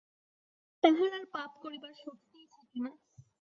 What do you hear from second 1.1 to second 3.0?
আর পাপ করিবার শক্তিই থাকে না।